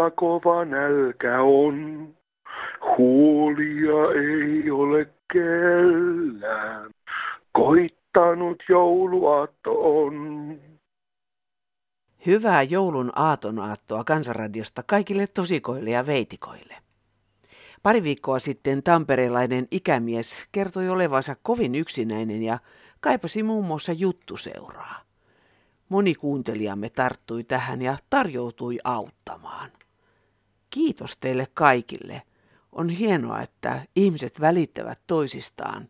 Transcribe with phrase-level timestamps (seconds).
[0.00, 2.08] tontuilla kova nälkä on.
[2.98, 6.90] Huolia ei ole kellään,
[7.52, 10.58] koittanut jouluaatto on.
[12.26, 16.76] Hyvää joulun aatonaattoa Kansanradiosta kaikille tosikoille ja veitikoille.
[17.82, 22.58] Pari viikkoa sitten tamperelainen ikämies kertoi olevansa kovin yksinäinen ja
[23.00, 25.00] kaipasi muun muassa juttuseuraa.
[25.88, 29.70] Moni kuuntelijamme tarttui tähän ja tarjoutui auttamaan.
[30.70, 32.22] Kiitos teille kaikille.
[32.72, 35.88] On hienoa, että ihmiset välittävät toisistaan,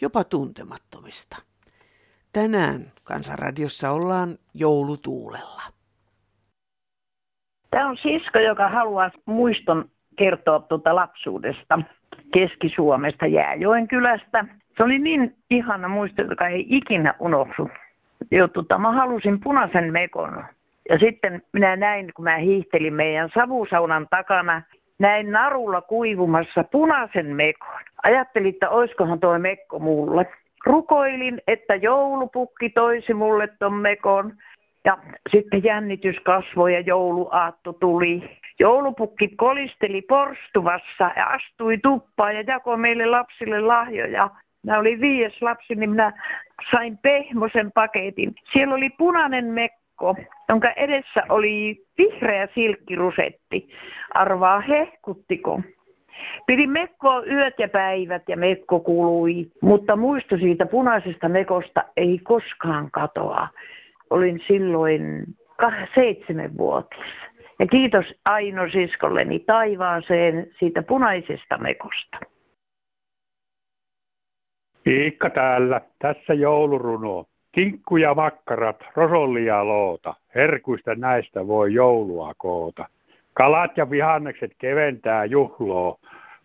[0.00, 1.36] jopa tuntemattomista.
[2.32, 5.62] Tänään Kansanradiossa ollaan joulutuulella.
[7.70, 11.78] Tämä on sisko, joka haluaa muiston kertoa tuota lapsuudesta
[12.32, 14.44] Keski-Suomesta Jääjoen kylästä.
[14.76, 17.68] Se oli niin ihana muisto, joka ei ikinä unohdu.
[18.30, 20.44] Jo, tota, mä halusin punaisen mekon.
[20.88, 24.62] Ja sitten minä näin, kun mä hiihtelin meidän savusaunan takana,
[24.98, 27.80] näin narulla kuivumassa punaisen mekon.
[28.02, 30.26] Ajattelin, että oiskohan tuo mekko mulle.
[30.66, 34.36] Rukoilin, että joulupukki toisi mulle ton mekon.
[34.84, 34.98] Ja
[35.30, 38.38] sitten jännitys kasvoi ja jouluaatto tuli.
[38.60, 44.30] Joulupukki kolisteli porstuvassa ja astui tuppaan ja jakoi meille lapsille lahjoja.
[44.66, 46.12] Mä olin viides lapsi, niin minä
[46.70, 48.34] sain pehmosen paketin.
[48.52, 49.81] Siellä oli punainen mekko,
[50.48, 53.68] jonka edessä oli vihreä silkkirusetti.
[54.14, 55.60] Arvaa hehkuttiko.
[56.46, 62.90] Pidin mekkoa yöt ja päivät ja mekko kului, mutta muisto siitä punaisesta mekosta ei koskaan
[62.90, 63.48] katoa.
[64.10, 65.26] Olin silloin
[65.94, 67.06] seitsemänvuotias.
[67.58, 72.18] Ja kiitos Aino siskolleni taivaaseen siitä punaisesta mekosta.
[74.86, 77.24] Iikka täällä, tässä jouluruno.
[77.52, 82.88] Kinkku ja makkarat, rosollia loota, herkuista näistä voi joulua koota.
[83.32, 85.98] Kalat ja vihannekset keventää juhloa,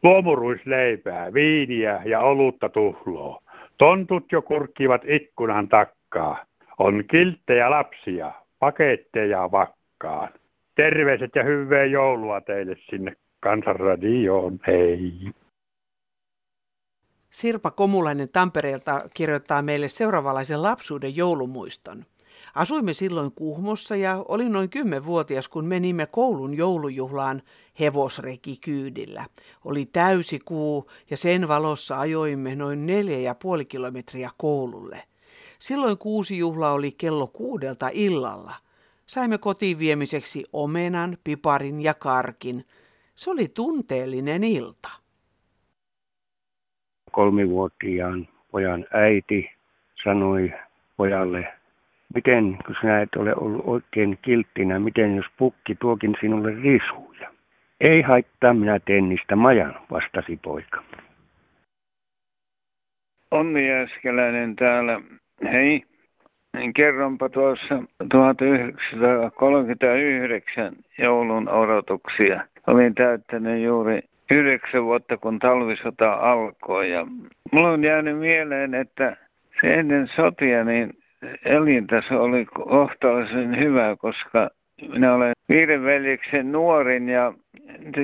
[0.03, 3.43] luomuruisleipää, viiniä ja olutta tuhloo.
[3.77, 6.45] Tontut jo kurkkivat ikkunan takkaa,
[6.79, 10.29] on kilttejä lapsia, paketteja vakkaan.
[10.75, 15.11] Terveiset ja hyvää joulua teille sinne Kansanradioon, hei!
[17.37, 22.05] Sirpa Komulainen Tampereelta kirjoittaa meille seuraavanlaisen lapsuuden joulumuiston.
[22.55, 27.41] Asuimme silloin Kuhmossa ja olin noin kymmenvuotias, kun menimme koulun joulujuhlaan
[27.79, 29.25] hevosreki kyydillä.
[29.65, 35.03] Oli täysi kuu ja sen valossa ajoimme noin neljä ja puoli kilometriä koululle.
[35.59, 38.53] Silloin kuusi juhla oli kello kuudelta illalla.
[39.05, 42.65] Saimme kotiin viemiseksi omenan, piparin ja karkin.
[43.15, 44.89] Se oli tunteellinen ilta
[47.17, 49.51] kolmivuotiaan pojan äiti
[50.03, 50.53] sanoi
[50.97, 51.53] pojalle,
[52.15, 57.29] miten, kun sinä et ole ollut oikein kilttinä, miten jos pukki tuokin sinulle risuja?
[57.81, 60.83] Ei haittaa, minä teen niistä majan, vastasi poika.
[63.31, 65.01] Onni Äskeläinen täällä.
[65.51, 65.83] Hei,
[66.75, 72.41] kerronpa tuossa 1939 joulun odotuksia.
[72.67, 73.99] Olin täyttänyt juuri
[74.31, 76.91] yhdeksän vuotta, kun talvisota alkoi.
[76.91, 77.07] Ja
[77.51, 79.17] mulla on jäänyt mieleen, että
[79.61, 80.93] se ennen sotia niin
[81.45, 84.49] elintaso oli kohtalaisen hyvä, koska
[84.93, 87.33] minä olen viiden veljeksen nuorin ja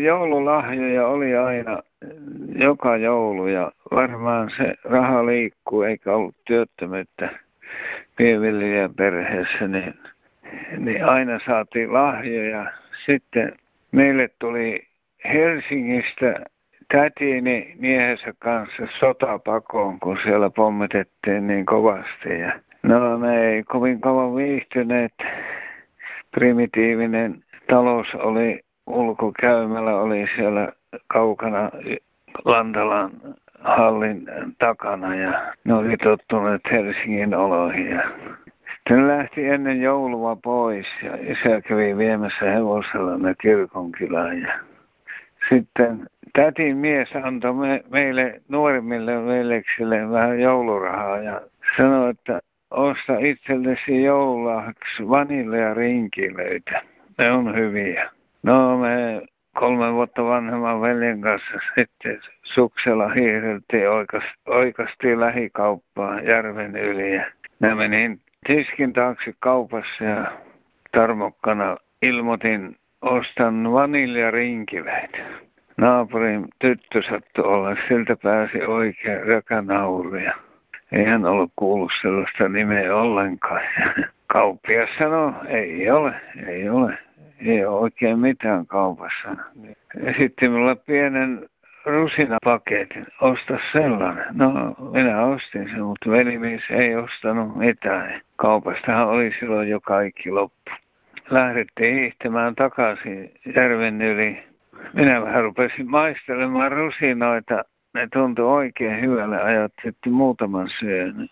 [0.02, 1.80] joululahjoja oli aina
[2.56, 7.30] joka joulu ja varmaan se raha liikkuu eikä ollut työttömyyttä
[8.16, 9.94] pienviljelijän perheessä, niin,
[10.78, 12.72] niin aina saatiin lahjoja.
[13.06, 13.54] Sitten
[13.92, 14.88] meille tuli
[15.26, 16.46] Helsingistä
[16.88, 22.40] tätini miehensä kanssa sotapakoon, kun siellä pommitettiin niin kovasti.
[22.40, 22.52] Ja
[22.84, 25.14] no me ei kovin kauan viihtyneet.
[26.32, 30.72] Primitiivinen talous oli ulkokäymällä, oli siellä
[31.08, 31.72] kaukana
[32.46, 33.12] Lantalan
[33.60, 34.26] hallin
[34.58, 37.90] takana ja ne oli tottuneet Helsingin oloihin.
[37.90, 38.02] Ja
[38.76, 44.54] sitten lähti ennen joulua pois ja isä kävi viemässä hevosella ne kirkonkylään ja
[45.50, 51.42] sitten tätin mies antoi me, meille nuorimmille veljeksille vähän joulurahaa ja
[51.78, 52.42] sanoi, että
[52.72, 56.82] osta itsellesi joululahaksi vanilleja rinkilöitä.
[57.18, 58.10] Ne on hyviä.
[58.44, 59.22] No me
[59.54, 67.16] kolme vuotta vanhemman veljen kanssa sitten suksella hiireltiin, oikasti, oikastiin lähikauppaan järven yli.
[67.16, 67.26] Ja
[67.60, 70.32] mä menin tiskin taakse kaupassa ja
[70.92, 75.18] tarmokkana ilmoitin ostan vaniljarinkileitä.
[75.78, 80.16] Naapurin tyttö sattui olla, siltä pääsi oikein rökänauru.
[80.16, 80.34] Ja
[80.92, 83.62] Ei hän ollut kuullut sellaista nimeä ollenkaan.
[84.28, 86.14] Kauppias sanoi, ei ole,
[86.48, 86.98] ei ole.
[87.46, 89.36] Ei ole oikein mitään kaupassa.
[90.04, 91.50] Esitti mulle pienen
[91.86, 94.26] rusinapaketin, osta sellainen.
[94.32, 98.22] No, minä ostin sen, mutta velimies ei ostanut mitään.
[98.36, 100.72] Kaupastahan oli silloin jo kaikki loppu.
[101.30, 104.44] Lähdettiin hiihtämään takaisin järven yli.
[104.94, 107.66] Minä vähän rupesin maistelemaan rusinoita.
[107.94, 109.42] Ne tuntui oikein hyvälle.
[109.42, 111.30] Ajattelin, että muutaman syön.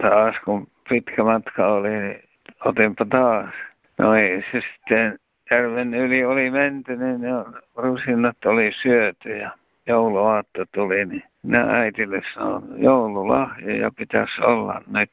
[0.00, 2.22] Taas kun pitkä matka oli, niin
[2.64, 3.54] otinpa taas.
[3.98, 5.18] No ei se sitten
[5.50, 7.28] järven yli oli menty, niin ne
[7.76, 9.50] rusinat oli syöty ja
[9.86, 15.12] jouluaatto tuli, niin minä äitille sanoin, joululahja ja pitäisi olla nyt.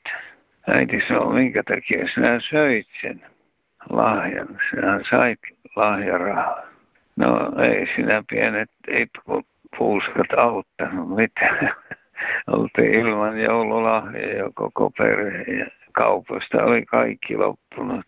[0.67, 3.21] Äiti sanoi, minkä takia sinä söit sen
[3.89, 5.39] lahjan, sinä sait
[5.75, 6.61] lahjarahaa.
[7.15, 8.69] No ei sinä pienet
[9.77, 11.69] puuskat auttanut mitään.
[12.53, 18.05] Oltiin ilman joululahja ja koko perhe ja kaupasta oli kaikki loppunut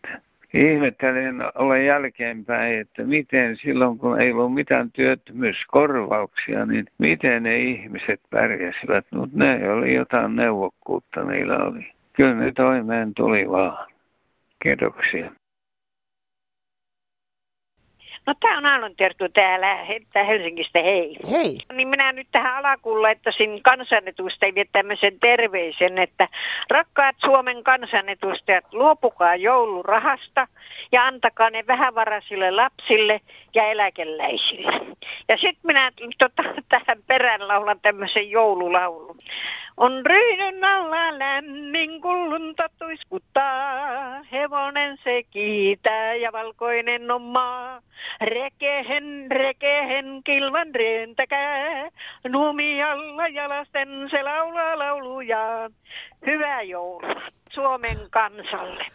[0.53, 8.21] ihmettelen olen jälkeenpäin, että miten silloin kun ei ollut mitään työttömyyskorvauksia, niin miten ne ihmiset
[8.29, 9.05] pärjäsivät.
[9.11, 11.91] Mutta ne oli jotain neuvokkuutta niillä oli.
[12.13, 13.87] Kyllä ne toimeen tuli vaan.
[14.63, 15.31] Kiitoksia.
[18.27, 21.17] No tämä on Aallon Terttu täällä että Helsingistä, hei.
[21.31, 21.57] Hei.
[21.73, 26.27] Niin minä nyt tähän alakuun laittaisin kansanedustajille tämmöisen terveisen, että
[26.69, 30.47] rakkaat Suomen kansanedustajat, luopukaa joulurahasta
[30.91, 33.21] ja antakaa ne vähävaraisille lapsille
[33.55, 34.95] ja eläkeläisille.
[35.29, 39.17] Ja sitten minä tota, tähän perään laulan tämmöisen joululaulun.
[39.77, 47.81] On ryhdyn alla lämmin, kun lunta tuiskuttaa, hevonen se kiitää ja valkoinen on maa.
[48.21, 51.89] Rekehen, rekehen, kilvan rentäkää,
[52.27, 55.69] numi alla ja lasten se laulaa lauluja.
[56.25, 58.85] Hyvää joulua Suomen kansalle.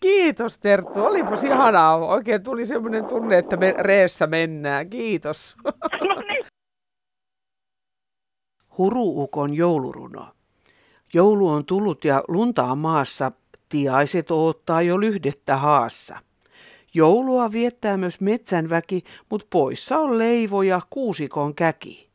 [0.00, 1.96] Kiitos Terttu, olipas ihanaa.
[1.96, 4.90] Oikein tuli semmoinen tunne, että me reessä mennään.
[4.90, 5.56] Kiitos.
[6.08, 6.44] No niin.
[8.78, 10.26] Huruukon jouluruno.
[11.14, 13.32] Joulu on tullut ja luntaa maassa,
[13.68, 16.18] tiaiset oottaa jo lyhdettä haassa.
[16.94, 22.08] Joulua viettää myös metsänväki, mut poissa on leivo ja kuusikon käki.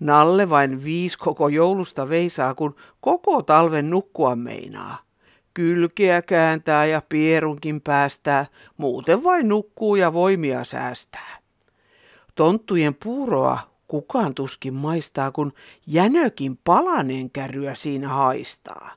[0.00, 4.98] Nalle vain viis koko joulusta veisaa, kun koko talven nukkua meinaa.
[5.54, 8.46] Kylkeä kääntää ja pierunkin päästää,
[8.76, 11.38] muuten vain nukkuu ja voimia säästää.
[12.34, 13.58] Tonttujen puuroa
[13.88, 15.52] kukaan tuskin maistaa, kun
[15.86, 18.90] jänökin palaneen kärryä siinä haistaa.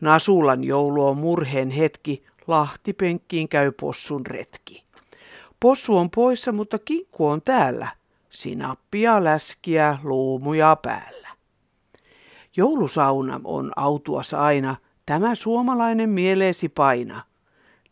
[0.00, 4.84] Nasulan joulu on murheen hetki, lahtipenkkiin käy possun retki.
[5.60, 7.88] Possu on poissa, mutta kinkku on täällä.
[8.30, 11.28] Sinappia, läskiä, luumuja päällä.
[12.56, 14.76] Joulusauna on autuas aina,
[15.06, 17.22] tämä suomalainen mieleesi paina.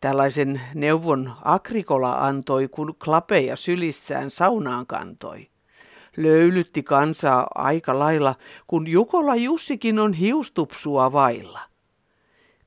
[0.00, 5.48] Tällaisen neuvon Agrikola antoi, kun klapeja sylissään saunaan kantoi.
[6.16, 8.34] Löylytti kansaa aika lailla,
[8.66, 11.60] kun Jukola Jussikin on hiustupsua vailla.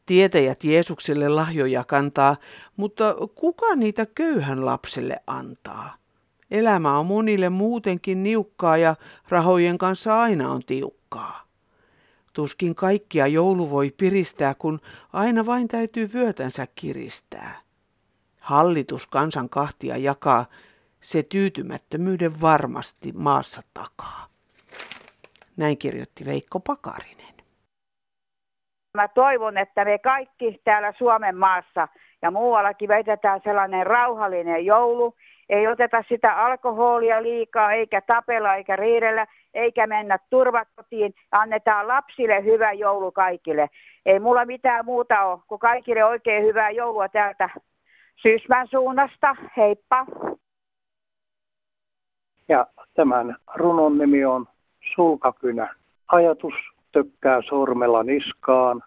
[0.06, 2.38] Tietäjät Jeesukselle lahjoja kantaa,
[2.78, 5.96] mutta kuka niitä köyhän lapselle antaa?
[6.52, 8.96] Elämä on monille muutenkin niukkaa ja
[9.30, 11.48] rahojen kanssa aina on tiukkaa.
[12.34, 14.82] Tuskin kaikkia joulu voi piristää, kun
[15.14, 17.62] aina vain täytyy vyötänsä kiristää.
[18.40, 20.46] Hallitus kansan kahtia jakaa,
[21.02, 24.28] se tyytymättömyyden varmasti maassa takaa.
[25.58, 27.21] Näin kirjoitti Veikko Pakarinen.
[28.94, 31.88] Mä toivon, että me kaikki täällä Suomen maassa
[32.22, 35.16] ja muuallakin veitetään sellainen rauhallinen joulu.
[35.50, 41.14] Ei oteta sitä alkoholia liikaa, eikä tapella, eikä riidellä, eikä mennä turvakotiin.
[41.32, 43.70] Annetaan lapsille hyvä joulu kaikille.
[44.06, 47.50] Ei mulla mitään muuta ole, kuin kaikille oikein hyvää joulua täältä
[48.16, 49.36] Syysmän suunnasta.
[49.58, 50.06] Heippa!
[52.50, 54.48] Ja tämän runon nimi on
[54.94, 55.76] Sulkakynä.
[56.08, 56.54] Ajatus
[56.92, 58.84] tökkää sormella niskaan,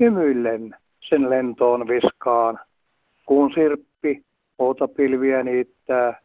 [0.00, 2.58] hymyillen sen lentoon viskaan.
[3.26, 4.24] Kuun sirppi
[4.96, 6.20] pilviä niittää,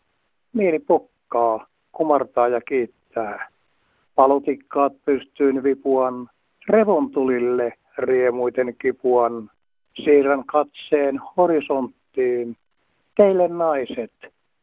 [0.54, 3.50] mieli pokkaa, kumartaa ja kiittää.
[4.16, 6.30] Palotikkaat pystyyn vipuan,
[6.70, 9.50] revontulille riemuiten kipuan.
[9.94, 12.58] Siirrän katseen horisonttiin,
[13.16, 14.14] teille naiset,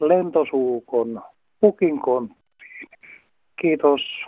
[0.01, 1.23] lentosuukon,
[1.61, 2.89] pukin konttiin.
[3.57, 4.27] Kiitos.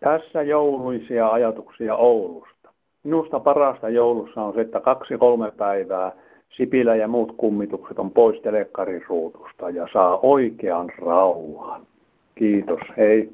[0.00, 2.72] Tässä jouluisia ajatuksia Oulusta.
[3.02, 6.12] Minusta parasta joulussa on se, että kaksi-kolme päivää
[6.48, 11.86] Sipilä ja muut kummitukset on pois telekkarin ruutusta ja saa oikean rauhan.
[12.34, 13.32] Kiitos, hei.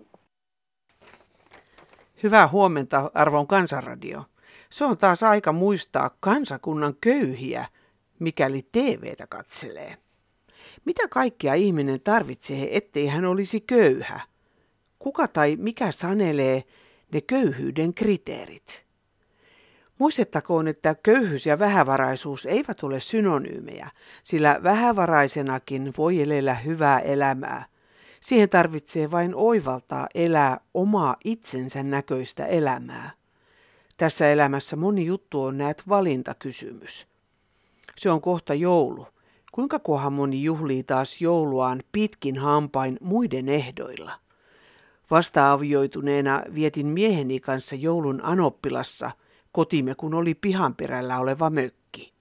[2.22, 4.22] Hyvää huomenta, arvon kansanradio.
[4.70, 7.66] Se on taas aika muistaa kansakunnan köyhiä,
[8.18, 9.96] mikäli TVtä katselee.
[10.84, 14.20] Mitä kaikkia ihminen tarvitsee, ettei hän olisi köyhä?
[15.04, 16.62] Kuka tai mikä sanelee
[17.12, 18.84] ne köyhyyden kriteerit?
[19.98, 23.90] Muistettakoon, että köyhyys ja vähävaraisuus eivät ole synonyymejä,
[24.22, 27.64] sillä vähävaraisenakin voi elellä hyvää elämää.
[28.20, 33.10] Siihen tarvitsee vain oivaltaa elää omaa itsensä näköistä elämää.
[33.96, 37.06] Tässä elämässä moni juttu on näet valintakysymys.
[37.96, 39.06] Se on kohta joulu.
[39.52, 44.23] Kuinka kohan moni juhlii taas jouluaan pitkin hampain muiden ehdoilla?
[45.10, 49.10] Vasta avioituneena vietin mieheni kanssa joulun Anoppilassa,
[49.52, 52.12] kotimme kun oli pihanperällä oleva mökki.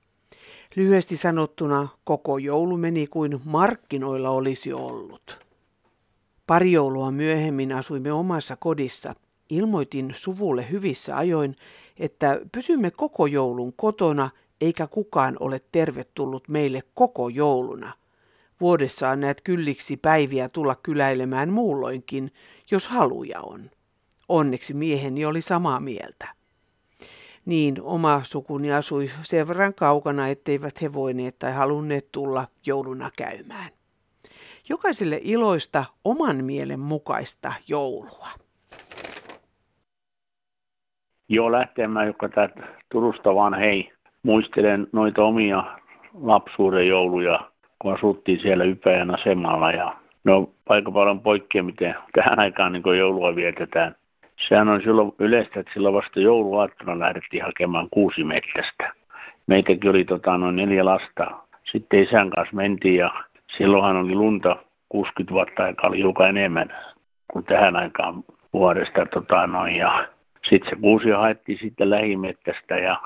[0.75, 5.39] Lyhyesti sanottuna koko joulu meni kuin markkinoilla olisi ollut.
[6.47, 9.15] Pari joulua myöhemmin asuimme omassa kodissa.
[9.49, 11.55] Ilmoitin suvulle hyvissä ajoin,
[11.97, 14.29] että pysymme koko joulun kotona
[14.61, 17.93] eikä kukaan ole tervetullut meille koko jouluna.
[18.61, 22.31] Vuodessaan näet kylliksi päiviä tulla kyläilemään muulloinkin,
[22.71, 23.69] jos haluja on.
[24.29, 26.27] Onneksi mieheni oli samaa mieltä.
[27.45, 33.69] Niin, oma sukuni asui sen verran kaukana, etteivät he voineet tai halunneet tulla jouluna käymään.
[34.69, 38.27] Jokaiselle iloista oman mielen mukaista joulua.
[41.29, 43.91] Joo, lähtemään, joka täältä Turusta vaan hei.
[44.23, 45.63] Muistelen noita omia
[46.13, 47.51] lapsuuden jouluja,
[47.81, 49.71] kun asuttiin siellä Ypäjän asemalla.
[49.71, 53.95] Ja no aika paljon poikkeaa, miten tähän aikaan niin joulua vietetään.
[54.47, 58.93] Sehän on silloin yleistä, että silloin vasta jouluaattona lähdettiin hakemaan kuusi mettästä.
[59.47, 61.31] Meitäkin oli tota, noin neljä lasta.
[61.63, 63.11] Sitten isän kanssa mentiin ja
[63.57, 64.55] silloinhan oli lunta
[64.89, 66.75] 60 vuotta aikaa oli hiukan enemmän
[67.27, 69.05] kuin tähän aikaan vuodesta.
[69.05, 70.07] Tota, noin, ja
[70.49, 72.97] sitten se kuusi haettiin sitten lähimettästä ja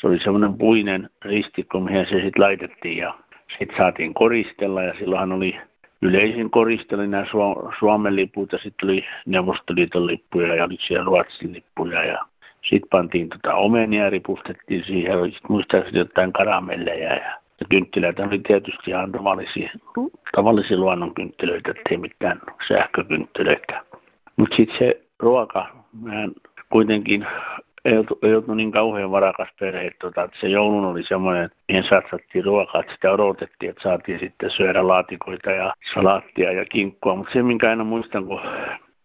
[0.00, 3.14] se oli semmoinen puinen ristikko, mihin se sitten laitettiin ja
[3.58, 5.60] sitten saatiin koristella ja silloinhan oli
[6.02, 7.24] yleisin koristeli nämä
[7.78, 12.18] Suomen liput ja sitten oli Neuvostoliiton lippuja ja oli siellä Ruotsin lippuja ja
[12.62, 18.38] sitten pantiin tota omenia ja ripustettiin siihen, oli muistaakseni jotain karamelleja ja, ja kynttilöitä oli
[18.38, 19.70] tietysti ihan tavallisia,
[20.32, 23.82] tavallisia luonnonkynttilöitä, ettei mitään sähkökynttilöitä.
[24.36, 26.28] Mutta sitten se ruoka, mä
[26.70, 27.26] kuitenkin
[27.86, 32.44] ei oltu, ei oltu niin kauhean varakas perhe, tota, se joulun oli semmoinen, mihin satsattiin
[32.44, 37.16] ruokaa, että sitä odotettiin, että saatiin sitten syödä laatikoita ja salaattia ja kinkkua.
[37.16, 38.40] Mutta se, minkä aina muistan, kun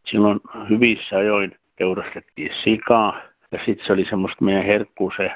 [0.06, 3.20] silloin hyvissä ajoin teurastettiin sikaa,
[3.52, 5.32] ja sitten se oli semmoista meidän herkkuu se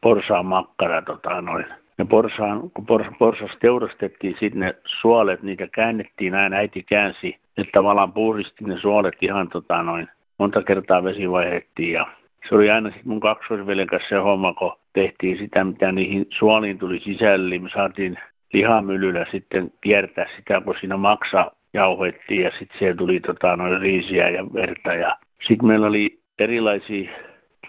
[0.00, 1.64] porsaan makkara, tota, noin.
[1.98, 7.72] Ja porsaan, kun pors, porsas teurastettiin, sitten ne suolet, niitä käännettiin näin, äiti käänsi, että
[7.72, 10.08] tavallaan puhdisti ne suolet ihan tota, noin,
[10.38, 12.06] monta kertaa vesi vaihdettiin ja
[12.48, 16.78] se oli aina sitten mun kaksoisveljen kanssa se homma, kun tehtiin sitä, mitä niihin suoliin
[16.78, 18.16] tuli sisälle, niin me saatiin
[18.52, 24.28] lihamyllyllä sitten kiertää sitä, kun siinä maksa jauhettiin ja sitten siellä tuli tota, noin riisiä
[24.28, 24.94] ja verta.
[24.94, 25.16] Ja
[25.48, 27.10] sitten meillä oli erilaisia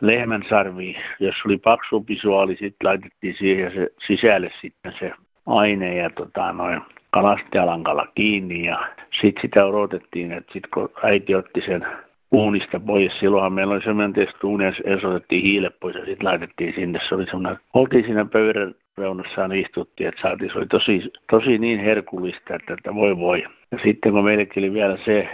[0.01, 5.11] lehmänsarvia, jos oli paksumpi suoli, sitten laitettiin siihen se sisälle sitten se
[5.45, 8.79] aine ja tota, noin kalastialankalla kiinni ja
[9.21, 11.85] sitten sitä odotettiin, että sitten kun äiti otti sen
[12.31, 13.19] uunista pois.
[13.19, 14.71] Silloinhan meillä oli semmoinen testuuni, ja
[15.09, 16.99] otettiin hiile pois ja sitten laitettiin sinne.
[17.09, 21.79] Se oli semmoinen, oltiin siinä pöydän reunassa istuttiin, että saatiin, se oli tosi, tosi niin
[21.79, 23.43] herkullista, että, että voi voi.
[23.71, 25.29] Ja sitten kun meillekin oli vielä se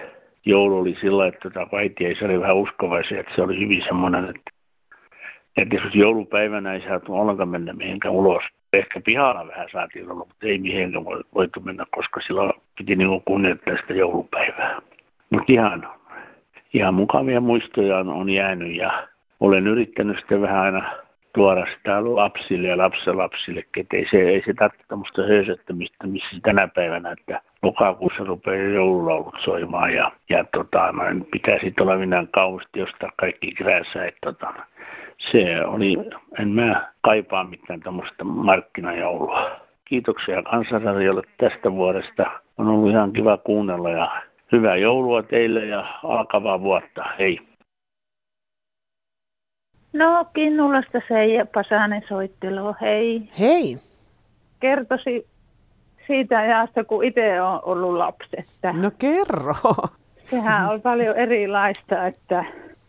[0.46, 3.84] joulu oli sillä, että tota, äiti ei se oli vähän uskovaisia, että se oli hyvin
[3.84, 4.52] semmoinen, että,
[5.58, 8.44] että jos joulupäivänä ei saatu ollenkaan mennä mihinkään ulos.
[8.74, 13.78] Ehkä pihalla vähän saatiin olla, mutta ei mihinkään voitu mennä, koska silloin piti niin kunnioittaa
[13.78, 14.82] sitä joulupäivää.
[15.30, 15.88] Mutta ihan
[16.76, 19.08] ihan mukavia muistoja on, on jäänyt ja
[19.40, 20.84] olen yrittänyt sitten vähän aina
[21.34, 26.68] tuoda sitä lapsille ja lapsenlapsille, että ei se, ei se tarvitse tämmöistä höysöttämistä, missä tänä
[26.68, 32.80] päivänä, että lokakuussa rupeaa joululaulut soimaan ja, ja tota, noin, pitää sitten olla minä kauheasti
[32.80, 34.54] jostain kaikki kräässä, että tota,
[35.18, 35.96] se oli,
[36.40, 39.52] en mä kaipaa mitään tämmöistä markkinajoulua.
[39.86, 42.32] Kiitoksia kansanradiolle tästä vuodesta.
[42.58, 44.12] On ollut ihan kiva kuunnella ja
[44.52, 47.06] hyvää joulua teille ja alkavaa vuotta.
[47.20, 47.40] Hei.
[49.94, 52.76] No, Kinnulasta Seija Pasanen soittelu.
[52.82, 53.30] Hei.
[53.40, 53.78] Hei.
[54.60, 55.28] Kertoisi
[56.08, 58.30] siitä ajasta, kun itse on ollut lapsi.
[58.38, 59.56] Että no kerro.
[60.30, 62.46] Sehän on paljon erilaista, että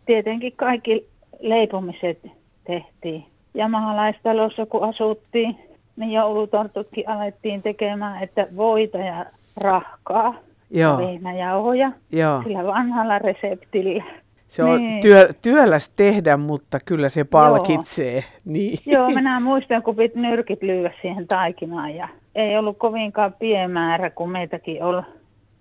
[0.07, 1.09] tietenkin kaikki
[1.41, 2.19] leipomiset
[2.67, 3.27] tehtiin.
[3.55, 5.59] Ja mahalaistalossa kun asuttiin,
[5.97, 9.27] niin joulutortutkin alettiin tekemään, että voita ja
[9.65, 10.35] rahkaa.
[10.71, 10.99] Joo.
[10.99, 12.43] vehnäjauhoja Joo.
[12.43, 14.05] sillä vanhalla reseptillä.
[14.49, 15.01] Se on Niin.
[15.03, 18.25] työ, työläs tehdä, mutta kyllä se palkitsee.
[18.45, 18.79] Niin.
[18.87, 24.11] Joo, minä muistan, kun piti nyrkit lyödä siihen taikinaan ja ei ollut kovinkaan pieni määrä,
[24.11, 25.03] kun meitäkin oli.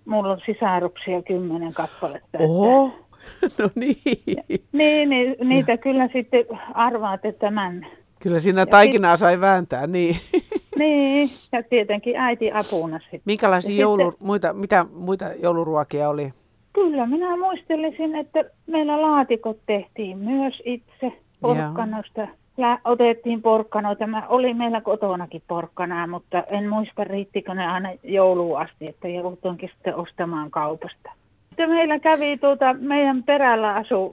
[0.04, 2.26] Mulla on sisaruksia kymmenen kappaletta.
[2.32, 2.90] että- Oho,
[3.58, 3.96] no niin.
[4.72, 6.44] Niin, niin, niitä kyllä sitten
[6.74, 7.86] arvaat, että tämän.
[8.22, 10.16] Kyllä siinä Ja taikinaa sai vääntää, niin.
[10.78, 13.20] Niin, ja tietenkin äiti apuna sitten.
[13.24, 16.30] Minkälaisia Ja joulu, sitten- muita, mitä muita jouluruokia oli?
[16.72, 22.28] Kyllä, minä muistelisin, että meillä laatikot tehtiin myös itse porkkanoista.
[22.56, 24.06] Lä- otettiin porkkanoita.
[24.06, 29.70] Mä oli meillä kotonakin porkkanaa, mutta en muista riittikö ne aina jouluun asti, että joutuinkin
[29.74, 31.12] sitten ostamaan kaupasta.
[31.48, 34.12] Sitten meillä kävi tuota, meidän perällä asu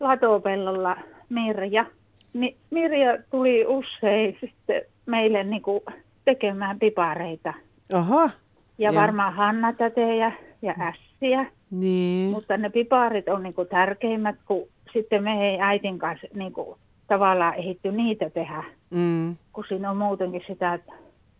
[0.00, 0.96] latopellolla
[1.28, 1.86] Mirja.
[2.32, 5.82] Niin Mirja tuli usein sitten meille niinku
[6.24, 7.54] tekemään pipareita.
[7.94, 8.30] Aha,
[8.78, 9.02] Ja Joo.
[9.02, 11.46] varmaan Hanna tätejä ja ässiä.
[11.70, 12.30] niin.
[12.30, 14.62] Mutta ne piparit on niinku tärkeimmät, kun
[14.92, 19.36] sitten me ei äitin kanssa niinku tavallaan ehitty niitä tehdä, Mm.
[19.52, 20.78] kun siinä on muutenkin sitä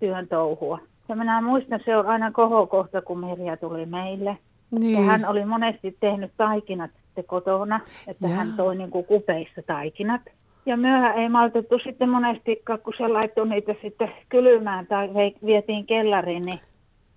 [0.00, 0.78] työn touhua.
[1.08, 4.38] Ja minä muistan, se on aina kohokohta, kun Mirja tuli meille.
[4.70, 4.92] Niin.
[4.98, 8.36] Ja hän oli monesti tehnyt taikinat sitten kotona, että Jaa.
[8.36, 10.20] hän toi niinku kupeissa taikinat.
[10.66, 15.08] Ja myöhään ei maltettu sitten monestikaan, kun se laittoi niitä sitten kylmään tai
[15.46, 16.60] vietiin kellariin, niin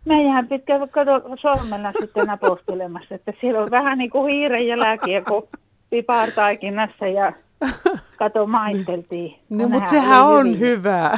[0.06, 5.22] meidän piti käydä kato sormella sitten napostelemassa, että siellä on vähän niin kuin hiiren jälkiä,
[5.22, 5.48] kun
[5.90, 7.34] pipartaikinassa ja
[8.18, 9.36] kato maisteltiin.
[9.50, 11.18] No, mutta sehän on hyvää.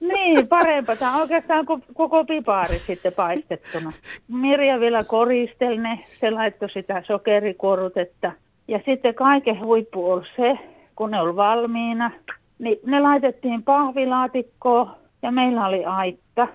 [0.00, 0.96] Niin, parempaa.
[0.96, 3.92] Tämä on oikeastaan kuin koko pipaari sitten paistettuna.
[4.28, 8.32] Mirja vielä koristeli ne, se laittoi sitä sokerikuorutetta.
[8.68, 10.58] Ja sitten kaiken huippu oli se,
[11.00, 12.10] kun ne oli valmiina,
[12.58, 14.90] niin ne laitettiin pahvilaatikkoon
[15.22, 16.48] ja meillä oli aitta.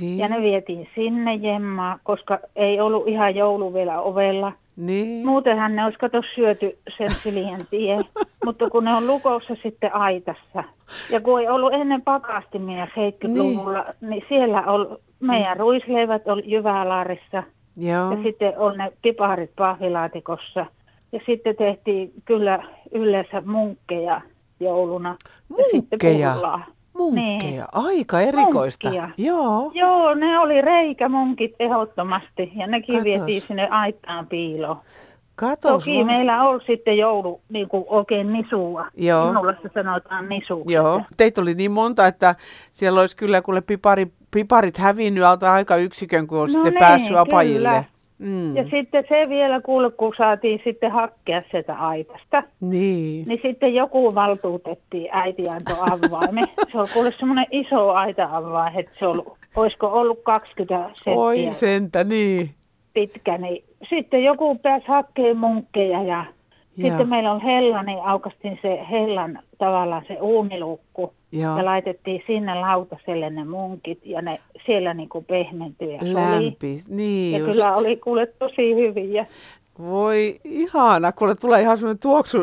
[0.00, 0.18] Niin.
[0.18, 4.52] Ja ne vietiin sinne jemmaa, koska ei ollut ihan joulu vielä ovella.
[4.76, 5.26] Niin.
[5.26, 7.98] Muutenhan ne olisi kato syöty sen silien tie,
[8.46, 10.64] mutta kun ne on lukossa sitten aitassa.
[11.10, 17.42] Ja kun ei ollut ennen pakastimia 70-luvulla, niin, niin siellä on meidän ruisleivät oli jyvälaarissa
[17.76, 18.10] Joo.
[18.12, 20.66] ja sitten on ne piparit pahvilaatikossa.
[21.12, 24.20] Ja sitten tehtiin kyllä yleensä munkkeja
[24.60, 25.16] jouluna.
[25.48, 26.58] Munkkeja?
[26.94, 27.68] Munkkeja.
[27.72, 28.88] Aika erikoista.
[28.88, 29.08] Munkkia.
[29.18, 29.70] Joo.
[29.74, 33.04] Joo, ne oli reikämunkit ehdottomasti ja nekin Katos.
[33.04, 34.76] vietiin sinne aittaan piiloon.
[35.36, 36.06] Katos Toki vaan.
[36.06, 38.86] meillä on sitten joulu niin kuin oikein nisua.
[38.96, 39.26] Joo.
[39.28, 40.62] Minulla se sanotaan nisu.
[40.66, 42.34] Joo, teitä oli niin monta, että
[42.72, 46.78] siellä olisi kyllä kuule pipari, piparit hävinnyt alta aika yksikön, kun olisi No sitten niin,
[46.88, 47.68] päässyt apajille.
[47.68, 47.84] kyllä.
[48.22, 48.56] Mm.
[48.56, 53.24] Ja sitten se vielä kuule, kun saatiin sitten hakkea sitä aitasta, Niin.
[53.28, 56.44] niin sitten joku valtuutettiin, äiti antoi avaimen.
[56.72, 59.22] Se oli kuule semmoinen iso aita-avain, että se oli,
[59.56, 62.50] olisiko ollut 20 senttiä Oi sentä, niin.
[62.94, 66.24] pitkä, niin sitten joku pääsi hakkeen munkkeja ja
[66.72, 71.58] Sitten meillä on hella, niin aukastiin se hellan tavallaan se uunilukku Joo.
[71.58, 75.98] ja laitettiin sinne lautaselle ne munkit ja ne siellä niin kuin pehmentyi ja.
[76.02, 77.50] Lämpi, niin Ja just.
[77.52, 79.26] kyllä oli kuule tosi hyviä.
[79.78, 82.38] Voi ihana, kuule tulee ihan semmoinen tuoksu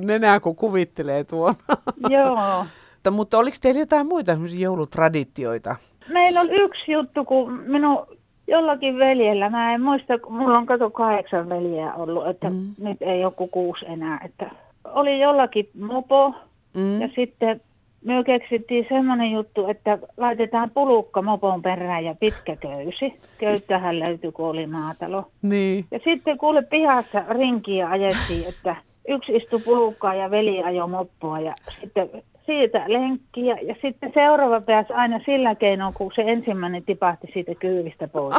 [0.00, 1.54] nenää, kun kuvittelee tuon.
[2.10, 2.36] Joo.
[2.36, 5.76] Mutta- Mutta oliko teillä jotain muita semmoisia joulutraditioita?
[6.08, 8.06] Meillä on yksi juttu, kun minun
[8.52, 12.54] jollakin veljellä, mä en muista, kun mulla on kato kahdeksan veljeä ollut, että Mm.
[12.56, 12.74] mm.
[12.88, 14.50] nyt ei joku kuusi enää, että
[14.94, 16.34] oli jollakin mopo
[16.76, 17.00] Mm.
[17.00, 17.60] ja sitten
[18.04, 23.14] me keksittiin semmoinen juttu, että laitetaan pulukka mopon perään ja pitkä köysi.
[23.38, 25.24] Köyttähän löytyi, kun oli maatalo.
[25.42, 25.84] Niin.
[25.90, 28.76] Ja sitten kuule pihassa rinkiä ajettiin, että
[29.08, 32.10] yksi istui pulukkaa ja veli ajoi moppoa ja sitten
[32.46, 38.08] siitä lenkkiä ja sitten seuraava pääsi aina sillä keinoin, kun se ensimmäinen tipahti siitä kyydistä
[38.08, 38.36] pois.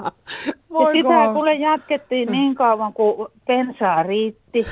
[0.78, 1.34] Ja Voiko sitä hauska?
[1.34, 4.66] kuule jatkettiin niin kauan, kun pensaa riitti.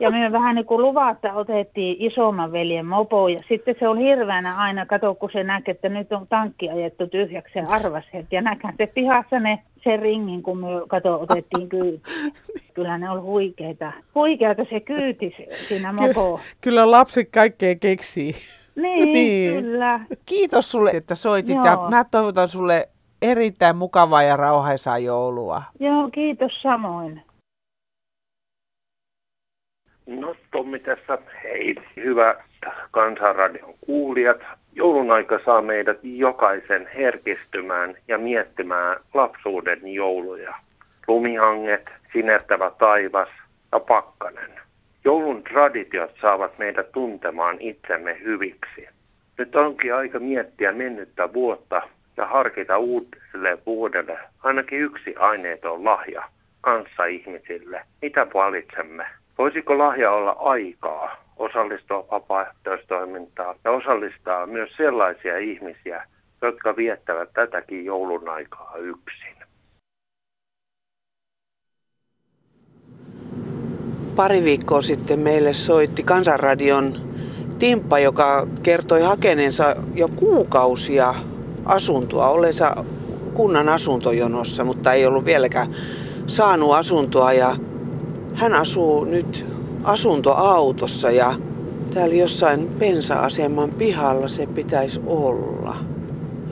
[0.00, 4.56] Ja me vähän niin kuin luvatta otettiin isomman veljen mopo ja sitten se oli hirveänä
[4.58, 8.36] aina, kato kun se näki, että nyt on tankki ajettu tyhjäksi ja arvasi heti.
[8.36, 12.02] Ja näkään se pihassa ne sen ringin, kun me kato otettiin kyyti.
[12.74, 13.92] Kyllä ne oli huikeita.
[14.14, 15.34] Huikeata se kyyti
[15.68, 16.40] siinä mopo.
[16.60, 18.34] Kyllä lapset kaikkea keksii.
[18.76, 19.54] Niin, Niin.
[19.54, 20.00] kyllä.
[20.26, 21.64] Kiitos sulle, että soitit Joo.
[21.64, 22.88] ja mä toivotan sulle
[23.22, 25.62] erittäin mukavaa ja rauhaisaa joulua.
[25.80, 27.22] Joo, kiitos samoin.
[30.06, 31.74] No Tommi tässä, hei.
[31.96, 32.38] Hyvät
[32.90, 34.40] Kansanradion kuulijat.
[34.72, 40.54] Joulun aika saa meidät jokaisen herkistymään ja miettimään lapsuuden jouluja.
[41.08, 43.28] Lumihanget, sinertävä taivas
[43.72, 44.50] ja pakkanen.
[45.04, 48.88] Joulun traditiot saavat meidät tuntemaan itsemme hyviksi.
[49.38, 51.82] Nyt onkin aika miettiä mennyttä vuotta
[52.20, 56.24] ja harkita uudelle vuodelle ainakin yksi aineeton lahja.
[56.60, 57.82] kanssa ihmisille?
[58.02, 59.06] Mitä valitsemme?
[59.38, 66.06] Voisiko lahja olla aikaa osallistua vapaaehtoistoimintaan ja osallistaa myös sellaisia ihmisiä,
[66.42, 69.36] jotka viettävät tätäkin joulun aikaa yksin?
[74.16, 76.94] Pari viikkoa sitten meille soitti Kansanradion
[77.58, 81.14] Timppa, joka kertoi hakeneensa jo kuukausia
[81.70, 82.84] asuntoa, olleensa
[83.34, 85.74] kunnan asuntojonossa, mutta ei ollut vieläkään
[86.26, 87.56] saanut asuntoa ja
[88.34, 89.46] hän asuu nyt
[89.84, 91.34] asuntoautossa ja
[91.94, 95.76] täällä jossain pensa-aseman pihalla se pitäisi olla.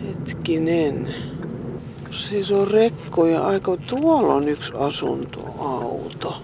[0.07, 1.15] Hetkinen.
[2.11, 3.77] Se on rekkoja aika.
[3.77, 6.37] Tuolla on yksi asuntoauto.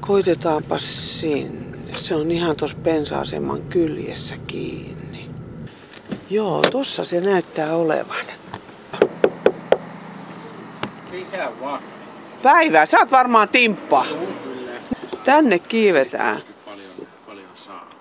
[0.00, 1.78] Koitetaanpa sinne.
[1.96, 4.97] Se on ihan tuossa pensa-aseman kyljessä kiinni.
[6.30, 8.26] Joo, tossa se näyttää olevan.
[11.10, 11.82] Lisää vaan.
[12.42, 14.06] Päivää, sä oot varmaan timppa.
[15.24, 16.40] Tänne kiivetään.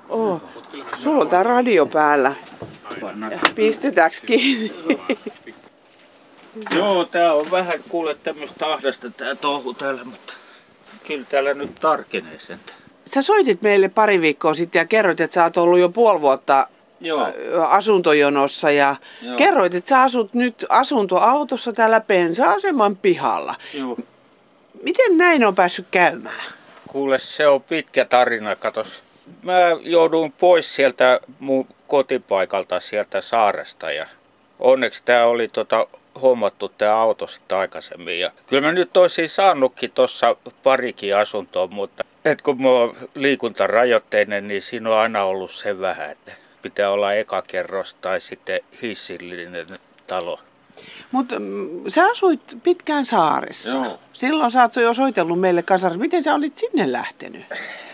[0.10, 0.42] Oh.
[1.00, 2.36] Sulla on tää radio päällä.
[3.56, 4.74] Pistetäänkö kiinni?
[6.76, 10.34] Joo, tää on vähän kuule tämmöistä tahdasta tää touhu täällä, mutta
[11.08, 12.60] kyllä täällä nyt tarkenee sen.
[13.06, 16.68] Sä soitit meille pari viikkoa sitten ja kerroit, että sä oot ollut jo puoli vuotta
[17.02, 17.28] Joo.
[17.68, 19.36] asuntojonossa ja Joo.
[19.36, 23.56] kerroit, että sä asut nyt asuntoautossa täällä pensa-aseman pihalla.
[23.74, 23.98] Joo.
[24.84, 26.44] Miten näin on päässyt käymään?
[26.88, 29.04] Kuule, se on pitkä tarina, katos.
[29.44, 34.08] Mä jouduin pois sieltä mun kotipaikalta sieltä saaresta ja
[34.60, 35.88] onneksi tää oli tota
[36.22, 38.20] hommattu tää auto sitten aikaisemmin.
[38.20, 44.48] Ja kyllä mä nyt olisin saanutkin tuossa parikin asuntoa, mutta et kun mulla on liikuntarajoitteinen,
[44.48, 46.32] niin siinä on aina ollut se vähän, että
[46.70, 50.40] pitää olla eka kerros tai sitten hissillinen talo.
[51.12, 53.78] Mutta mm, sä asuit pitkään saaressa.
[53.78, 54.00] Joo.
[54.14, 56.00] Silloin sä oot jo soitellut meille kasarissa.
[56.00, 57.46] Miten sä olit sinne lähtenyt?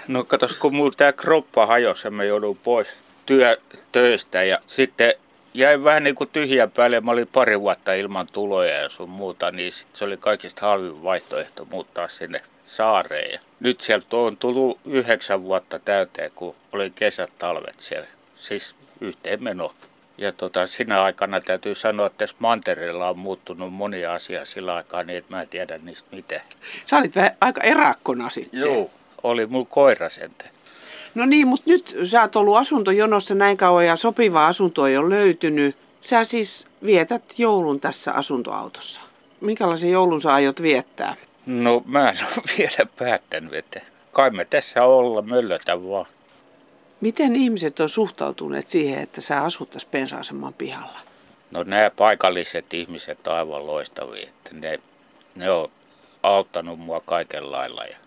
[0.08, 2.88] No katos, kun mulla tää kroppa hajosi ja mä joudun pois
[3.26, 3.58] työ,
[3.92, 5.14] töistä ja sitten
[5.54, 7.02] jäin vähän niin kuin tyhjän päälle.
[7.02, 11.04] Mä olin pari vuotta ilman tuloja ja sun muuta, niin sit se oli kaikista halvin
[11.04, 13.32] vaihtoehto muuttaa sinne saareen.
[13.34, 18.08] Ja nyt sieltä on tullut yhdeksän vuotta täyteen, kun olin kesät talvet siellä.
[18.44, 19.74] Siis yhteen meno.
[20.18, 25.04] Ja tota, siinä aikana täytyy sanoa, että tässä mantereella on muuttunut monia asiaa sillä aikaa
[25.04, 26.42] niin, että mä en tiedä niistä mitään.
[26.86, 28.60] Sä olit vähän aika erakkona sitten.
[28.60, 28.92] Joo.
[29.24, 30.46] Oli mulla koira sente.
[31.16, 35.10] No niin, mutta nyt sä oot ollut asuntojonossa näin kauan ja sopiva asunto ei ole
[35.10, 35.76] löytynyt.
[36.02, 39.02] Sä siis vietät joulun tässä asuntoautossa.
[39.42, 41.16] Minkälaisen joulun sä aiot viettää?
[41.46, 46.06] No mä en ole vielä päättänyt, että kai me tässä olla möllötä vaan.
[47.04, 51.00] Miten ihmiset on suhtautuneet siihen, että sä asut tässä pensa-aseman pihalla?
[51.52, 54.80] No nämä paikalliset ihmiset on aivan loistavia, että ne,
[55.36, 55.72] ne on
[56.24, 57.98] auttanut mua kaiken lailla ja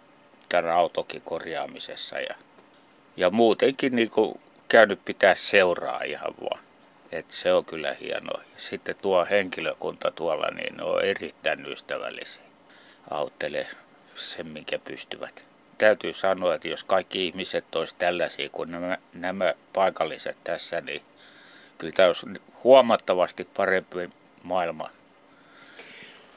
[0.49, 2.35] tämän autokin korjaamisessa ja,
[3.17, 6.61] ja muutenkin niin kuin käynyt pitää seuraa ihan vaan.
[7.13, 8.43] Et se on kyllä hienoa.
[8.55, 12.43] Ja sitten tuo henkilökunta tuolla, niin ne on erittäin ystävällisiä.
[13.11, 13.67] Auttelee
[14.17, 15.56] sen, minkä pystyvät.
[15.79, 21.03] Täytyy sanoa, että jos kaikki ihmiset olisi tällaisia kuin nämä, nämä paikalliset tässä, niin
[21.79, 22.27] kyllä tämä olisi
[22.65, 24.11] huomattavasti parempi
[24.43, 24.91] maailma.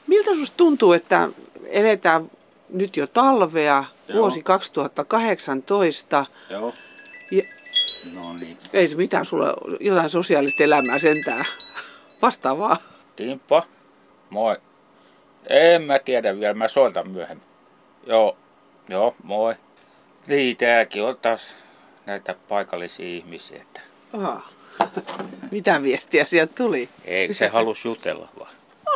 [0.06, 1.28] Miltä susta tuntuu, että
[1.66, 2.30] eletään
[2.68, 4.18] nyt jo talvea, Joo.
[4.18, 6.26] vuosi 2018.
[6.50, 6.74] Joo.
[7.30, 7.42] Ja,
[8.12, 8.58] No niin.
[8.72, 11.44] ei se mitään, sulla jotain sosiaalista elämää sentään.
[12.22, 12.76] Vastaavaa.
[13.16, 13.66] Timppa,
[14.30, 14.56] moi.
[15.46, 17.46] En mä tiedä vielä, mä soitan myöhemmin.
[18.06, 18.36] Joo,
[18.90, 19.54] joo, moi.
[20.26, 21.54] Niin, tääkin on taas
[22.06, 23.80] näitä paikallisia ihmisiä, että
[24.12, 24.48] Aha.
[25.50, 26.88] Mitä viestiä sieltä tuli?
[27.04, 28.50] eikö se halus jutella vaan.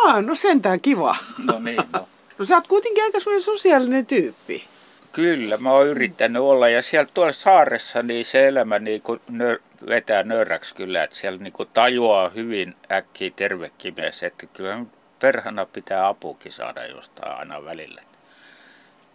[0.04, 1.16] Aa, no sentään kiva.
[1.44, 2.08] No niin, no.
[2.38, 4.64] No sä oot kuitenkin aika semmoinen sosiaalinen tyyppi.
[5.12, 9.58] Kyllä, mä oon yrittänyt olla ja siellä tuolla saaressa niin se elämä niin kuin nör,
[9.88, 14.84] vetää nöyräksi kyllä, että siellä niin kuin tajuaa hyvin äkkiä tervekin mies, että kyllä
[15.20, 18.02] perhana pitää apukin saada jostain aina välillä.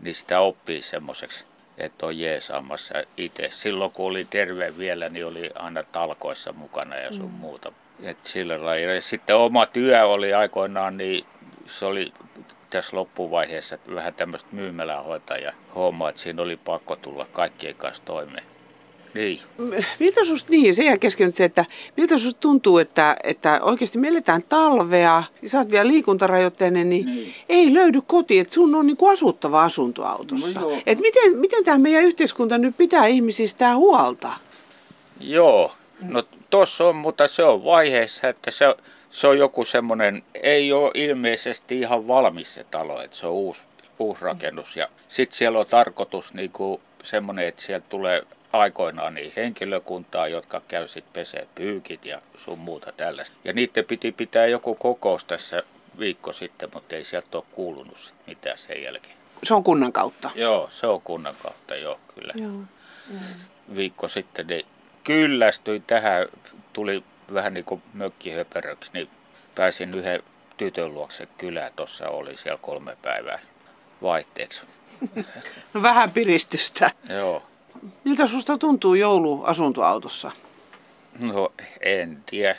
[0.01, 1.45] Niin sitä oppii semmoiseksi,
[1.77, 3.47] että on jeesaamassa itse.
[3.51, 7.37] Silloin kun oli terve vielä, niin oli aina talkoissa mukana ja sun Mm.
[7.37, 7.71] muuta.
[8.03, 8.93] Et sillä lailla.
[8.93, 11.25] Ja sitten oma työ oli aikoinaan, niin
[11.65, 12.13] se oli
[12.69, 18.43] tässä loppuvaiheessa vähän tämmöistä myymälähoitaja homma, että siinä oli pakko tulla kaikkien kanssa toimeen.
[19.13, 19.39] Niin.
[19.99, 21.65] Miltä susta, niin sen jälkeen kesken se, että
[21.97, 27.05] miltä susta tuntuu, että, että oikeasti me eletään talvea, ja sä oot vielä liikuntarajoitteinen, niin,
[27.05, 27.33] Niin.
[27.49, 30.59] ei löydy koti, että sun on niin kuin asuttava asuntoautossa.
[30.59, 30.81] No joo.
[30.85, 34.33] et miten, miten tämä meidän yhteiskunta nyt pitää ihmisistä huolta?
[35.19, 38.65] Joo, no tossa on, mutta se on vaiheessa, että se,
[39.09, 43.61] se on joku semmoinen, ei ole ilmeisesti ihan valmis se talo, että se on uusi
[43.99, 44.77] uusrakennus.
[44.77, 50.61] Ja sitten siellä on tarkoitus niin kuin semmoinen, että sieltä tulee aikoinaan niin henkilökuntaa, jotka
[50.67, 53.37] käy sitten pesee pyykit ja sun muuta tällaista.
[53.43, 55.63] Ja niiden piti pitää joku kokous tässä
[55.99, 59.15] viikko sitten, mutta ei sieltä ole kuulunut sit mitään sen jälkeen.
[59.43, 60.31] Se on kunnan kautta?
[60.35, 62.33] Joo, se on kunnan kautta, joo, kyllä.
[62.35, 62.61] Joo.
[63.75, 64.65] Viikko sitten niin
[65.03, 66.27] kyllästyin tähän,
[66.73, 69.09] tuli vähän niin kuin mökkihöperöksi, niin
[69.55, 70.23] pääsin yhden
[70.57, 71.71] tytön luokse kylään.
[71.75, 73.39] Tuossa oli siellä kolme päivää
[74.01, 74.61] vaihteeksi.
[75.73, 76.91] No vähän piristystä.
[77.09, 77.48] Joo.
[78.03, 80.31] Miltä susta tuntuu joulu asuntoautossa?
[81.19, 81.51] No
[81.81, 82.55] en tiedä.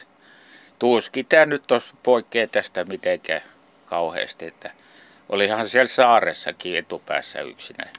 [0.78, 3.42] Tuskin tämä nyt tuossa poikkeaa tästä mitenkään
[3.86, 4.70] kauheasti, että
[5.28, 7.90] olihan siellä saaressakin etupäässä yksinään.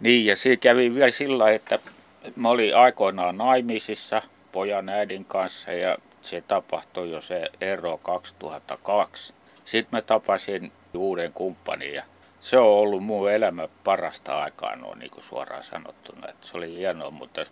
[0.00, 1.78] Niin ja siinä kävi vielä sillä että
[2.36, 4.22] mä olin aikoinaan naimisissa
[4.52, 9.34] pojan äidin kanssa ja se tapahtui jo se ero 2002.
[9.64, 12.02] Sitten mä tapasin uuden kumppanin ja
[12.44, 16.28] se on ollut mun elämä parasta aikaa, no, niin kuin suoraan sanottuna.
[16.28, 17.44] Että se oli hienoa, mutta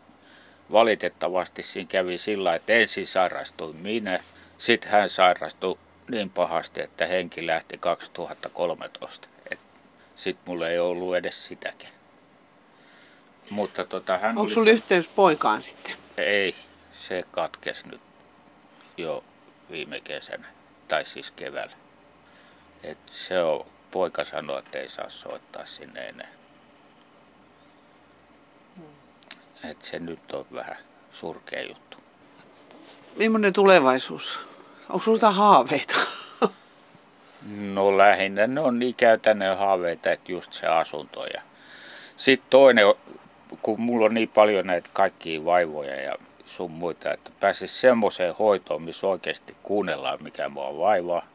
[0.72, 4.24] valitettavasti siinä kävi sillä, että ensin sairastui minä,
[4.58, 5.78] sitten hän sairastui
[6.10, 9.28] niin pahasti, että henki lähti 2013.
[10.16, 11.88] Sitten mulla ei ollut edes sitäkin.
[13.50, 15.94] Mutta tota, hän Onko sulla yhteys poikaan sitten?
[16.16, 16.54] Ei,
[16.92, 18.00] se katkesi nyt
[18.96, 19.24] jo
[19.70, 20.46] viime kesänä,
[20.88, 21.76] tai siis keväällä.
[22.82, 26.28] Et se on, poika sanoi, että ei saa soittaa sinne enää.
[29.64, 30.76] Et se nyt on vähän
[31.10, 31.96] surkea juttu.
[33.16, 34.40] Millainen tulevaisuus?
[34.88, 35.96] Onko sinulla haaveita?
[37.46, 41.24] No lähinnä ne on niin käytännön haaveita, että just se asunto.
[41.26, 41.42] Ja
[42.16, 42.84] sitten toinen,
[43.62, 48.82] kun mulla on niin paljon näitä kaikkia vaivoja ja sun muita, että pääsisi semmoiseen hoitoon,
[48.82, 51.26] missä oikeasti kuunnellaan, mikä mua vaivaa.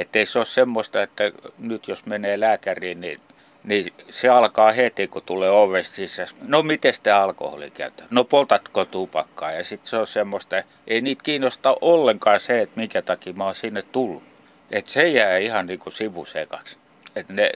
[0.00, 1.24] Että ei se ole semmoista, että
[1.58, 3.20] nyt jos menee lääkäriin, niin,
[3.64, 6.28] niin se alkaa heti, kun tulee ovesta sisään.
[6.42, 8.04] No miten sitä alkoholi käytä?
[8.10, 9.52] No poltatko tupakkaa?
[9.52, 13.54] Ja sitten se on semmoista, ei niitä kiinnosta ollenkaan se, että mikä takia mä oon
[13.54, 14.22] sinne tullut.
[14.70, 16.76] Että se jää ihan niin kuin sivusekaksi.
[17.16, 17.52] Että ne,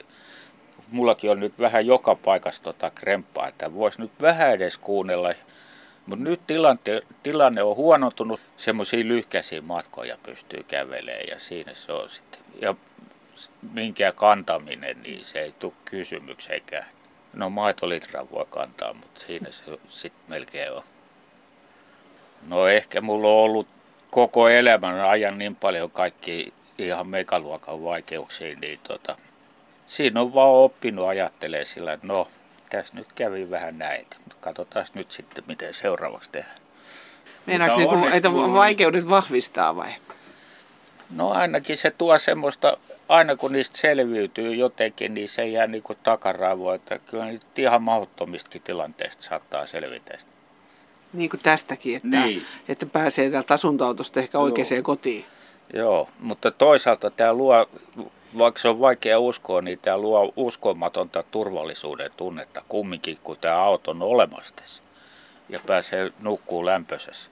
[0.91, 5.35] mullakin on nyt vähän joka paikassa tota kremppaa, että voisi nyt vähän edes kuunnella
[6.07, 12.11] mutta nyt tilante, tilanne on huonontunut, semmoisia lyhkäisiä matkoja pystyy kävelemään ja siinä se on
[12.11, 12.41] sitten.
[12.63, 12.75] Ja
[13.73, 16.87] minkä kantaminen, niin se ei tule kysymyksenkään.
[17.35, 20.83] No maitolitran voi kantaa, mutta siinä se sitten melkein on.
[22.49, 23.67] No ehkä mulla on ollut
[24.11, 29.17] koko elämän ajan niin paljon kaikki ihan megaluokan vaikeuksia, niin tota,
[29.87, 32.29] siinä on vaan oppinut ajattelee sillä, että no
[32.77, 34.17] tässä nyt kävi vähän näitä.
[34.41, 36.57] Katsotaan nyt sitten, miten seuraavaksi tehdään.
[37.47, 39.95] Meinaatko niin, että vaikeudet vahvistaa vai?
[41.11, 42.77] No ainakin se tuo semmoista,
[43.09, 47.83] aina kun niistä selviytyy jotenkin, niin se jää niin kuin takaraivoa, että kyllä niitä ihan
[47.83, 50.19] mahdottomistakin tilanteista saattaa selvitä.
[51.13, 52.47] Niin kuin tästäkin, että, niin.
[52.69, 55.25] että pääsee täältä asuntoautosta ehkä oikeaan kotiin.
[55.73, 57.69] Joo, mutta toisaalta tämä luo
[58.39, 63.91] vaikka se on vaikea uskoa, niin tämä luo uskomatonta turvallisuuden tunnetta kumminkin, kun tämä auto
[63.91, 64.83] on olemassa tässä
[65.49, 67.31] ja pääsee nukkuu lämpöisessä.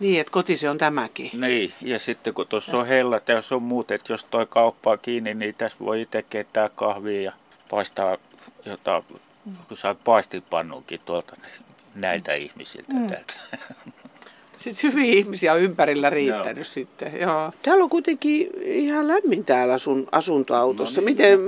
[0.00, 1.30] Niin, että koti se on tämäkin.
[1.32, 5.34] Niin, ja sitten kun tuossa on hella, jos on muut, että jos toi kauppaa kiinni,
[5.34, 7.32] niin tässä voi itse keittää kahvia ja
[7.70, 8.16] paistaa
[8.64, 9.04] jotain,
[9.68, 11.36] kun saat paistipannunkin tuolta
[11.94, 13.06] näiltä ihmisiltä mm.
[13.06, 13.34] täältä.
[14.56, 16.64] Siis hyviä ihmisiä on ympärillä riittänyt Joo.
[16.64, 17.20] sitten.
[17.20, 17.52] Joo.
[17.62, 21.00] Täällä on kuitenkin ihan lämmin täällä sun asuntoautossa.
[21.00, 21.16] No niin.
[21.16, 21.40] Miten,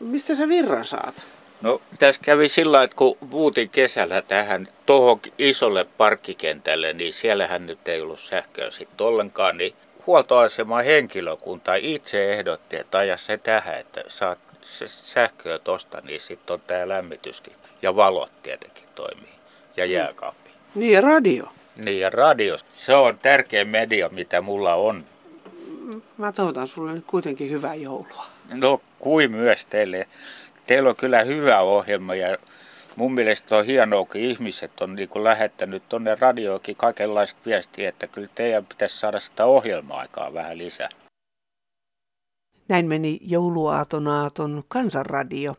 [0.00, 1.26] mistä sä virran saat?
[1.62, 7.88] No tässä kävi sillä että kun muutin kesällä tähän tuohon isolle parkkikentälle, niin siellähän nyt
[7.88, 9.74] ei ollut sähköä sitten ollenkaan, niin
[10.06, 14.38] huoltoaseman henkilökunta itse ehdotti, että aja se tähän, että saat
[14.86, 17.52] sähköä tosta, niin sitten on tämä lämmityskin.
[17.82, 19.34] Ja valot tietenkin toimii.
[19.76, 19.92] Ja mm.
[19.92, 20.50] jääkaappi.
[20.74, 21.48] Niin ja radio.
[21.76, 25.04] Niin ja radio, se on tärkeä media, mitä mulla on.
[26.18, 28.26] Mä toivotan sulle nyt kuitenkin hyvää joulua.
[28.54, 30.08] No kuin myös teille.
[30.66, 32.38] Teillä on kyllä hyvä ohjelma ja
[32.96, 38.28] mun mielestä on hienoa, kun ihmiset on niin lähettänyt tuonne radioonkin kaikenlaista viestiä, että kyllä
[38.34, 40.88] teidän pitäisi saada sitä ohjelma-aikaa vähän lisää.
[42.68, 45.56] Näin meni jouluaatonaaton kansanradio.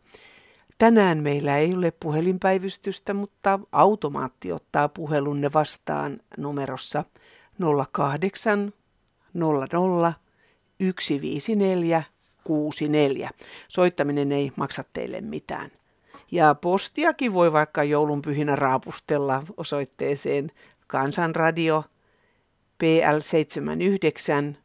[0.77, 7.05] Tänään meillä ei ole puhelinpäivystystä, mutta automaatti ottaa puhelunne vastaan numerossa
[7.91, 8.73] 08
[9.33, 10.13] 00
[10.79, 12.03] 154
[12.43, 13.29] 64.
[13.67, 15.71] Soittaminen ei maksa teille mitään.
[16.31, 20.51] Ja postiakin voi vaikka joulunpyhinä raapustella osoitteeseen
[20.87, 21.83] Kansanradio
[22.77, 24.57] PL 79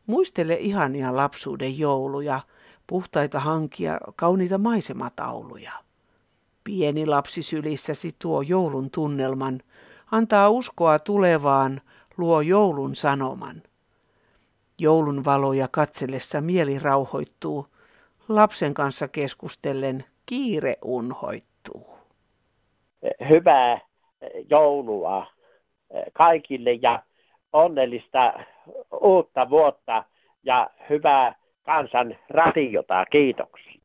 [0.07, 2.41] Muistele ihania lapsuuden jouluja,
[2.87, 5.73] puhtaita hankia, kauniita maisematauluja.
[6.65, 9.61] Pieni lapsi sylissäsi tuo joulun tunnelman,
[10.11, 11.81] antaa uskoa tulevaan,
[12.17, 13.63] luo joulun sanoman.
[14.79, 17.67] Joulun valoja katsellessa mieli rauhoittuu,
[18.29, 21.87] lapsen kanssa keskustellen kiire unhoittuu.
[23.29, 23.81] Hyvää
[24.51, 25.27] joulua
[26.13, 27.03] kaikille ja
[27.53, 28.41] onnellista
[29.01, 30.05] uutta vuotta
[30.43, 33.05] ja hyvää kansan radiota.
[33.11, 33.81] Kiitoksia.